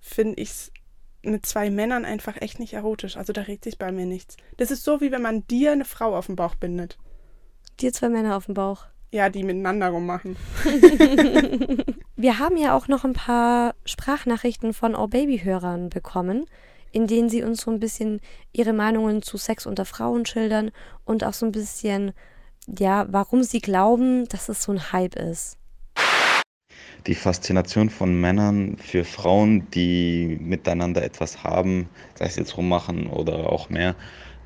[0.00, 0.72] finde ich es
[1.22, 3.16] mit zwei Männern einfach echt nicht erotisch.
[3.16, 4.36] Also da regt sich bei mir nichts.
[4.56, 6.96] Das ist so, wie wenn man dir eine Frau auf den Bauch bindet.
[7.80, 8.86] Dir zwei Männer auf dem Bauch.
[9.12, 10.36] Ja, die miteinander rummachen.
[12.16, 16.46] Wir haben ja auch noch ein paar Sprachnachrichten von Our Baby-Hörern bekommen,
[16.92, 18.20] in denen sie uns so ein bisschen
[18.52, 20.70] ihre Meinungen zu Sex unter Frauen schildern
[21.04, 22.12] und auch so ein bisschen,
[22.66, 25.56] ja, warum sie glauben, dass es so ein Hype ist.
[27.06, 33.50] die Faszination von Männern für Frauen, die miteinander etwas haben, sei es jetzt rummachen oder
[33.52, 33.94] auch mehr,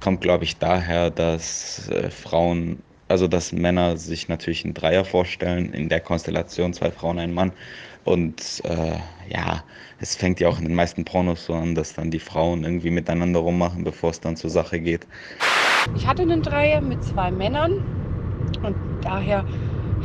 [0.00, 5.72] kommt, glaube ich, daher, dass äh, Frauen, also dass Männer sich natürlich einen Dreier vorstellen,
[5.72, 7.52] in der Konstellation zwei Frauen, ein Mann.
[8.04, 9.64] Und äh, ja,
[9.98, 12.90] es fängt ja auch in den meisten Pornos so an, dass dann die Frauen irgendwie
[12.90, 15.06] miteinander rummachen, bevor es dann zur Sache geht.
[15.94, 17.70] Ich hatte einen Dreier mit zwei Männern
[18.62, 19.44] und daher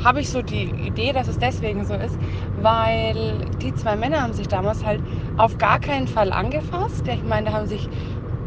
[0.03, 2.17] habe ich so die Idee, dass es deswegen so ist,
[2.55, 5.01] weil die zwei Männer haben sich damals halt
[5.35, 7.07] auf gar keinen Fall angefasst.
[7.07, 7.89] Ich meine, da haben sich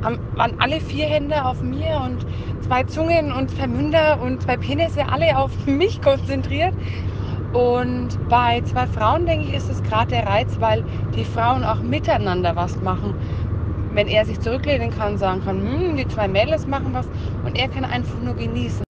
[0.03, 2.25] waren alle vier Hände auf mir und
[2.61, 6.75] zwei Zungen und zwei Münder und zwei Penisse, alle auf mich konzentriert.
[7.53, 10.85] Und bei zwei Frauen, denke ich, ist es gerade der Reiz, weil
[11.15, 13.15] die Frauen auch miteinander was machen.
[13.89, 17.09] Wenn er sich zurücklehnen kann, sagen kann, hm, die zwei Mädels machen was
[17.43, 18.87] und er kann einfach nur genießen.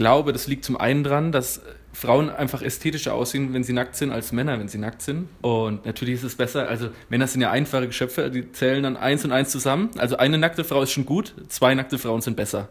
[0.00, 1.60] Ich glaube, das liegt zum einen dran, dass
[1.92, 5.28] Frauen einfach ästhetischer aussehen, wenn sie nackt sind, als Männer, wenn sie nackt sind.
[5.42, 9.26] Und natürlich ist es besser, also Männer sind ja einfache Geschöpfe, die zählen dann eins
[9.26, 9.90] und eins zusammen.
[9.98, 12.70] Also eine nackte Frau ist schon gut, zwei nackte Frauen sind besser.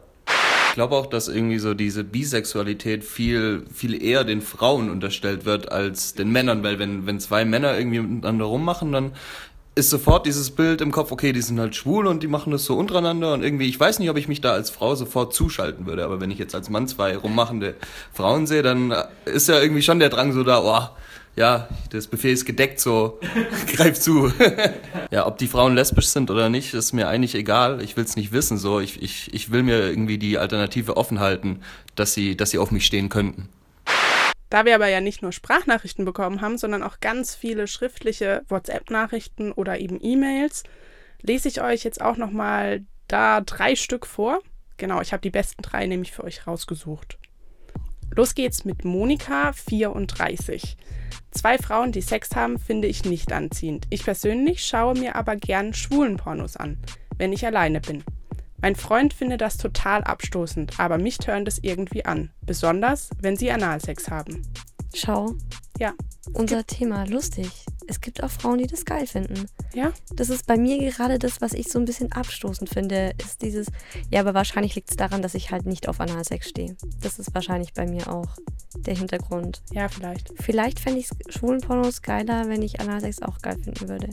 [0.69, 5.71] Ich glaube auch, dass irgendwie so diese Bisexualität viel, viel eher den Frauen unterstellt wird
[5.71, 9.11] als den Männern, weil wenn, wenn zwei Männer irgendwie miteinander rummachen, dann
[9.79, 12.65] ist sofort dieses Bild im Kopf, okay, die sind halt schwul und die machen das
[12.65, 15.85] so untereinander und irgendwie, ich weiß nicht, ob ich mich da als Frau sofort zuschalten
[15.85, 17.75] würde, aber wenn ich jetzt als Mann zwei rummachende
[18.13, 18.93] Frauen sehe, dann
[19.25, 20.95] ist ja irgendwie schon der Drang so da, oh,
[21.35, 23.19] ja, das Buffet ist gedeckt, so
[23.73, 24.31] greif zu.
[25.11, 27.81] ja, ob die Frauen lesbisch sind oder nicht, ist mir eigentlich egal.
[27.81, 28.57] Ich will es nicht wissen.
[28.57, 31.61] So, ich, ich, ich will mir irgendwie die Alternative offen halten,
[31.95, 33.47] dass sie, dass sie auf mich stehen könnten.
[34.49, 39.51] Da wir aber ja nicht nur Sprachnachrichten bekommen haben, sondern auch ganz viele schriftliche WhatsApp-Nachrichten
[39.51, 40.63] oder eben E-Mails,
[41.21, 44.39] lese ich euch jetzt auch nochmal da drei Stück vor.
[44.77, 47.19] Genau, ich habe die besten drei nämlich für euch rausgesucht.
[48.15, 50.77] Los geht's mit Monika, 34.
[51.31, 53.85] Zwei Frauen, die Sex haben, finde ich nicht anziehend.
[53.91, 56.79] Ich persönlich schaue mir aber gern schwulen Pornos an,
[57.17, 58.03] wenn ich alleine bin.
[58.61, 62.31] Mein Freund findet das total abstoßend, aber mich tönt es irgendwie an.
[62.45, 64.45] Besonders, wenn sie Analsex haben.
[64.93, 65.35] Schau.
[65.79, 65.93] Ja.
[66.33, 67.49] Unser Thema, lustig.
[67.89, 69.47] Es gibt auch Frauen, die das geil finden.
[69.73, 69.91] Ja?
[70.13, 73.67] Das ist bei mir gerade das, was ich so ein bisschen abstoßend finde, ist dieses,
[74.11, 76.77] ja, aber wahrscheinlich liegt es daran, dass ich halt nicht auf Analsex stehe.
[77.01, 78.27] Das ist wahrscheinlich bei mir auch
[78.77, 79.63] der Hintergrund.
[79.71, 80.31] Ja, vielleicht.
[80.39, 84.09] Vielleicht fände ich schwulen Pornos geiler, wenn ich Analsex auch geil finden würde.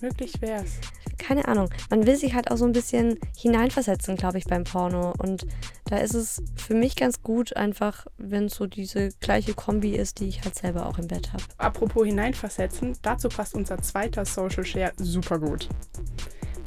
[0.00, 0.78] Möglich wär's.
[1.18, 1.70] Keine Ahnung.
[1.90, 5.14] Man will sich halt auch so ein bisschen hineinversetzen, glaube ich, beim Porno.
[5.18, 5.46] Und
[5.86, 10.20] da ist es für mich ganz gut, einfach, wenn es so diese gleiche Kombi ist,
[10.20, 11.44] die ich halt selber auch im Bett habe.
[11.58, 15.68] Apropos hineinversetzen, dazu passt unser zweiter Social Share super gut.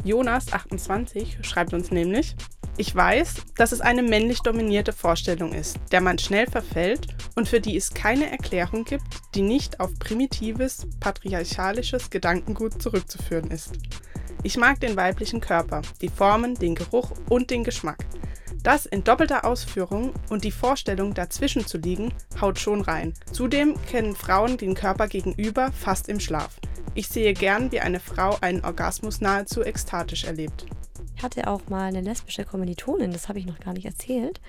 [0.06, 2.36] Jonas28 schreibt uns nämlich,
[2.80, 7.60] ich weiß, dass es eine männlich dominierte Vorstellung ist, der man schnell verfällt und für
[7.60, 13.72] die es keine Erklärung gibt, die nicht auf primitives, patriarchalisches Gedankengut zurückzuführen ist.
[14.44, 18.06] Ich mag den weiblichen Körper, die Formen, den Geruch und den Geschmack.
[18.68, 23.14] Das in doppelter Ausführung und die Vorstellung, dazwischen zu liegen, haut schon rein.
[23.32, 26.60] Zudem kennen Frauen den Körper gegenüber fast im Schlaf.
[26.94, 30.66] Ich sehe gern, wie eine Frau einen Orgasmus nahezu ekstatisch erlebt.
[31.16, 34.42] Ich hatte auch mal eine lesbische Kommilitonin, das habe ich noch gar nicht erzählt.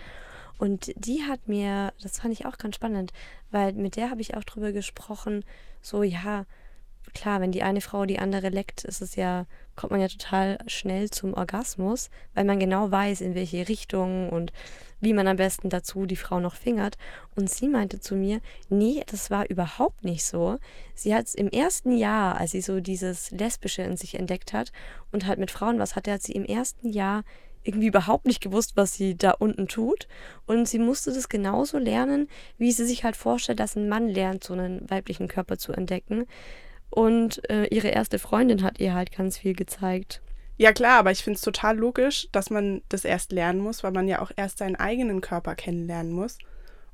[0.59, 3.13] Und die hat mir, das fand ich auch ganz spannend,
[3.53, 5.45] weil mit der habe ich auch drüber gesprochen,
[5.81, 6.45] so ja,
[7.15, 10.59] klar, wenn die eine Frau die andere leckt, ist es ja, kommt man ja total
[10.67, 14.53] schnell zum Orgasmus, weil man genau weiß, in welche Richtung und
[15.01, 16.97] wie man am besten dazu die Frau noch fingert.
[17.37, 20.59] Und sie meinte zu mir, nee, das war überhaupt nicht so.
[20.95, 24.73] Sie hat es im ersten Jahr, als sie so dieses Lesbische in sich entdeckt hat
[25.13, 27.23] und halt mit Frauen was hatte, hat sie im ersten Jahr
[27.63, 30.09] irgendwie überhaupt nicht gewusst, was sie da unten tut.
[30.47, 34.43] Und sie musste das genauso lernen, wie sie sich halt vorstellt, dass ein Mann lernt,
[34.43, 36.27] so einen weiblichen Körper zu entdecken.
[36.91, 40.23] Und äh, ihre erste Freundin hat ihr halt ganz viel gezeigt.
[40.57, 43.93] Ja klar, aber ich finde es total logisch, dass man das erst lernen muss, weil
[43.93, 46.39] man ja auch erst seinen eigenen Körper kennenlernen muss.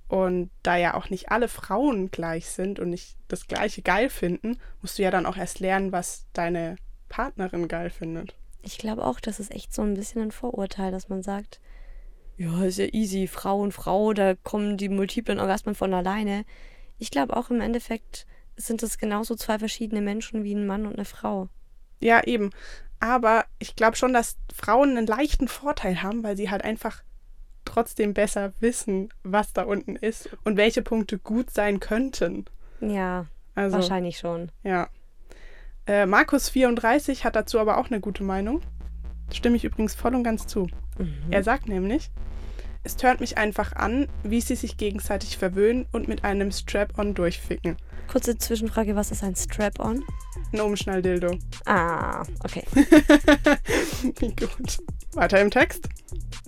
[0.06, 4.58] Und da ja auch nicht alle Frauen gleich sind und nicht das gleiche geil finden,
[4.82, 6.76] musst du ja dann auch erst lernen, was deine
[7.08, 8.34] Partnerin geil findet.
[8.62, 11.60] Ich glaube auch, das ist echt so ein bisschen ein Vorurteil, dass man sagt,
[12.36, 16.44] ja, ist ja easy, Frau und Frau, da kommen die multiplen Orgasmen von alleine.
[16.98, 20.94] Ich glaube auch im Endeffekt sind es genauso zwei verschiedene Menschen wie ein Mann und
[20.94, 21.48] eine Frau.
[22.00, 22.50] Ja, eben.
[23.00, 27.02] Aber ich glaube schon, dass Frauen einen leichten Vorteil haben, weil sie halt einfach
[27.64, 32.44] trotzdem besser wissen, was da unten ist und welche Punkte gut sein könnten.
[32.80, 34.50] Ja, also, wahrscheinlich schon.
[34.62, 34.88] Ja.
[35.86, 38.60] Äh, Markus34 hat dazu aber auch eine gute Meinung.
[39.32, 40.68] Stimme ich übrigens voll und ganz zu.
[40.98, 41.14] Mhm.
[41.30, 42.10] Er sagt nämlich,
[42.84, 47.76] es tönt mich einfach an, wie sie sich gegenseitig verwöhnen und mit einem Strap-on durchficken.
[48.08, 50.04] Kurze Zwischenfrage, was ist ein Strap-on?
[50.52, 51.38] Ein Umschnalldildo.
[51.64, 52.62] Ah, okay.
[54.18, 54.78] Wie gut.
[55.14, 55.88] Weiter im Text.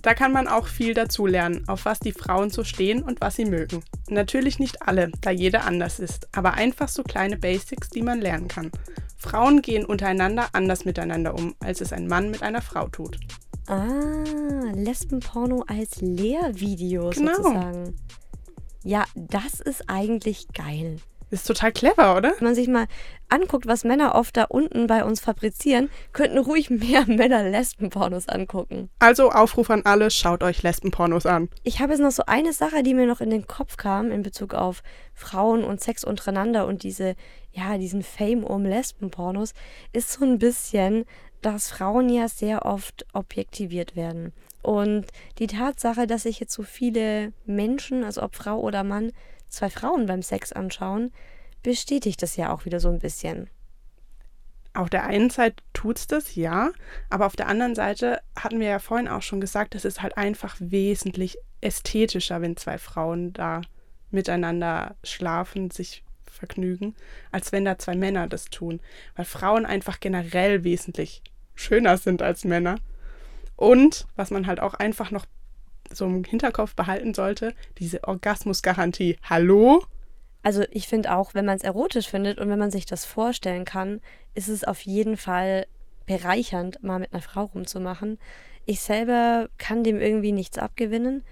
[0.03, 3.35] Da kann man auch viel dazu lernen, auf was die Frauen so stehen und was
[3.35, 3.83] sie mögen.
[4.09, 8.47] Natürlich nicht alle, da jeder anders ist, aber einfach so kleine Basics, die man lernen
[8.47, 8.71] kann.
[9.17, 13.17] Frauen gehen untereinander anders miteinander um, als es ein Mann mit einer Frau tut.
[13.67, 17.35] Ah, Lesbenporno als Lehrvideo genau.
[17.35, 17.97] sozusagen.
[18.83, 20.97] Ja, das ist eigentlich geil.
[21.29, 22.33] Ist total clever, oder?
[22.37, 22.87] Wenn man sich mal
[23.27, 28.89] anguckt, was Männer oft da unten bei uns fabrizieren, könnten ruhig mehr Männer Lesbenpornos angucken.
[28.99, 31.49] Also Aufruf an alle, schaut euch Lesbenpornos an.
[31.63, 34.23] Ich habe jetzt noch so eine Sache, die mir noch in den Kopf kam in
[34.23, 34.81] Bezug auf
[35.13, 37.15] Frauen und Sex untereinander und diese,
[37.51, 39.53] ja, diesen Fame um Lesbenpornos,
[39.91, 41.03] ist so ein bisschen,
[41.41, 44.33] dass Frauen ja sehr oft objektiviert werden.
[44.61, 45.05] Und
[45.39, 49.11] die Tatsache, dass sich jetzt so viele Menschen, also ob Frau oder Mann,
[49.49, 51.11] zwei Frauen beim Sex anschauen,
[51.63, 53.49] bestätigt das ja auch wieder so ein bisschen.
[54.73, 56.71] Auf der einen Seite tut es das, ja,
[57.09, 60.17] aber auf der anderen Seite hatten wir ja vorhin auch schon gesagt, es ist halt
[60.17, 63.61] einfach wesentlich ästhetischer, wenn zwei Frauen da
[64.11, 66.03] miteinander schlafen, sich
[66.37, 66.95] vergnügen,
[67.31, 68.79] als wenn da zwei Männer das tun.
[69.15, 71.21] Weil Frauen einfach generell wesentlich
[71.55, 72.77] schöner sind als Männer.
[73.55, 75.25] Und was man halt auch einfach noch
[75.91, 79.17] so im Hinterkopf behalten sollte, diese Orgasmusgarantie.
[79.23, 79.83] Hallo?
[80.43, 83.65] Also ich finde auch, wenn man es erotisch findet und wenn man sich das vorstellen
[83.65, 84.01] kann,
[84.33, 85.65] ist es auf jeden Fall
[86.05, 88.17] bereichernd, mal mit einer Frau rumzumachen.
[88.65, 91.23] Ich selber kann dem irgendwie nichts abgewinnen.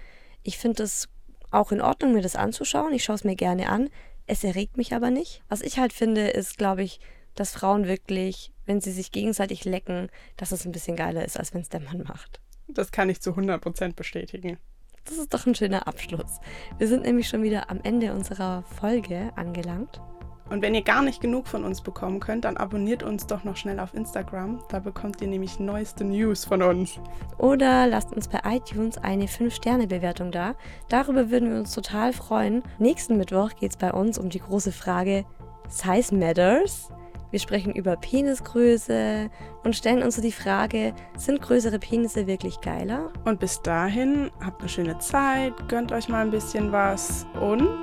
[0.42, 1.08] Ich finde es
[1.50, 2.92] auch in Ordnung, mir das anzuschauen.
[2.92, 3.88] Ich schaue es mir gerne an.
[4.26, 5.42] Es erregt mich aber nicht.
[5.48, 7.00] Was ich halt finde, ist, glaube ich,
[7.34, 11.54] dass Frauen wirklich, wenn sie sich gegenseitig lecken, dass es ein bisschen geiler ist, als
[11.54, 12.40] wenn es der Mann macht.
[12.68, 14.58] Das kann ich zu 100% bestätigen.
[15.04, 16.40] Das ist doch ein schöner Abschluss.
[16.78, 20.00] Wir sind nämlich schon wieder am Ende unserer Folge angelangt.
[20.48, 23.56] Und wenn ihr gar nicht genug von uns bekommen könnt, dann abonniert uns doch noch
[23.56, 24.60] schnell auf Instagram.
[24.68, 27.00] Da bekommt ihr nämlich neueste News von uns.
[27.38, 30.54] Oder lasst uns bei iTunes eine 5-Sterne-Bewertung da.
[30.88, 32.62] Darüber würden wir uns total freuen.
[32.78, 35.24] Nächsten Mittwoch geht es bei uns um die große Frage
[35.68, 36.90] Size Matters.
[37.32, 39.28] Wir sprechen über Penisgröße
[39.64, 43.10] und stellen uns so die Frage, sind größere Penisse wirklich geiler?
[43.24, 47.82] Und bis dahin, habt eine schöne Zeit, gönnt euch mal ein bisschen was und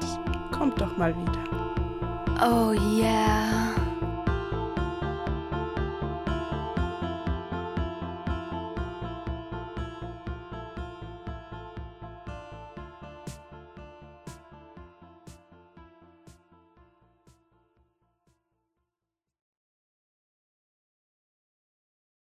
[0.52, 1.63] kommt doch mal wieder.
[2.40, 3.73] Oh yeah.